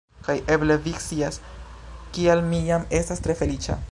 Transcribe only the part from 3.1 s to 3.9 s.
tre feliĉa